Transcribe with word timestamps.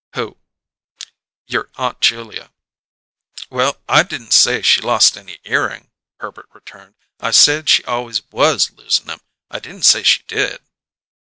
"Who?" 0.15 0.37
"Your 1.45 1.69
Aunt 1.75 2.01
Julia." 2.01 2.51
"Why, 3.49 3.73
I 3.87 4.01
didn't 4.01 4.33
say 4.33 4.63
she 4.63 4.81
lost 4.81 5.15
any 5.15 5.37
earring," 5.43 5.91
Herbert 6.19 6.49
returned. 6.53 6.95
"I 7.19 7.29
said 7.29 7.69
she 7.69 7.83
always 7.83 8.23
was 8.31 8.71
losin' 8.71 9.11
'em: 9.11 9.19
I 9.51 9.59
didn't 9.59 9.83
say 9.83 10.01
she 10.01 10.23
did." 10.23 10.59